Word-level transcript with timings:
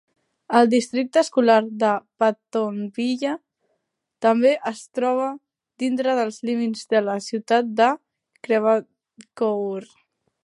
El 0.59 0.69
districte 0.69 1.19
escolar 1.21 1.57
de 1.83 1.89
Pattonville 2.23 3.33
també 4.27 4.53
es 4.71 4.81
troba 4.99 5.27
dintre 5.85 6.15
dels 6.21 6.41
límits 6.51 6.89
de 6.95 7.03
la 7.09 7.19
ciutat 7.27 7.71
de 7.83 7.91
Creve 8.49 8.73
Coeur. 9.43 9.87